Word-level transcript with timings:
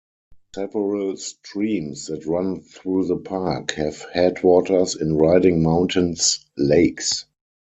Several 0.55 1.15
streams 1.17 2.07
that 2.07 2.25
run 2.25 2.61
through 2.61 3.05
the 3.05 3.17
park 3.17 3.73
have 3.73 4.03
headwaters 4.11 4.95
in 4.95 5.15
Riding 5.19 5.61
Mountain's 5.61 6.43
lakes. 6.57 7.25